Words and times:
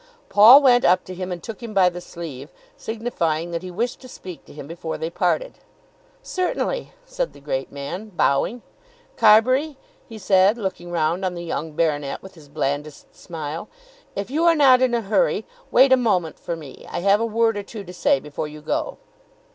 Paul 0.29 0.63
went 0.63 0.83
up 0.83 1.03
to 1.03 1.13
him 1.13 1.31
and 1.31 1.43
took 1.43 1.61
him 1.61 1.75
by 1.75 1.87
the 1.87 2.01
sleeve, 2.01 2.49
signifying 2.75 3.51
that 3.51 3.61
he 3.61 3.69
wished 3.69 3.99
to 3.99 4.07
speak 4.07 4.45
to 4.45 4.51
him 4.53 4.65
before 4.65 4.97
they 4.97 5.11
parted. 5.11 5.59
"Certainly," 6.23 6.91
said 7.05 7.33
the 7.33 7.39
great 7.39 7.71
man 7.71 8.09
bowing. 8.09 8.63
"Carbury," 9.15 9.77
he 10.09 10.17
said, 10.17 10.57
looking 10.57 10.89
round 10.89 11.23
on 11.23 11.35
the 11.35 11.43
young 11.45 11.73
baronet 11.73 12.23
with 12.23 12.33
his 12.33 12.49
blandest 12.49 13.15
smile, 13.15 13.69
"if 14.15 14.31
you 14.31 14.43
are 14.45 14.55
not 14.55 14.81
in 14.81 14.95
a 14.95 15.01
hurry, 15.01 15.45
wait 15.69 15.93
a 15.93 15.97
moment 15.97 16.39
for 16.39 16.55
me. 16.55 16.83
I 16.89 17.01
have 17.01 17.21
a 17.21 17.23
word 17.27 17.55
or 17.55 17.61
two 17.61 17.83
to 17.83 17.93
say 17.93 18.19
before 18.19 18.47
you 18.47 18.61
go. 18.61 18.97